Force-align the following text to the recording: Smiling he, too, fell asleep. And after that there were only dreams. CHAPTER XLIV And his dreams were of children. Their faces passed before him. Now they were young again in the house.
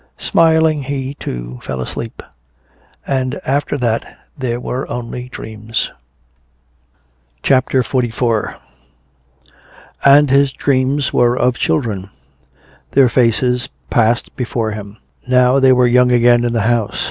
Smiling 0.17 0.81
he, 0.81 1.13
too, 1.13 1.59
fell 1.61 1.79
asleep. 1.79 2.23
And 3.05 3.39
after 3.45 3.77
that 3.77 4.17
there 4.35 4.59
were 4.59 4.89
only 4.89 5.29
dreams. 5.29 5.91
CHAPTER 7.43 7.83
XLIV 7.83 8.55
And 10.03 10.31
his 10.31 10.53
dreams 10.53 11.13
were 11.13 11.37
of 11.37 11.55
children. 11.59 12.09
Their 12.93 13.09
faces 13.09 13.69
passed 13.91 14.35
before 14.35 14.71
him. 14.71 14.97
Now 15.27 15.59
they 15.59 15.71
were 15.71 15.85
young 15.85 16.11
again 16.11 16.45
in 16.45 16.53
the 16.53 16.61
house. 16.61 16.99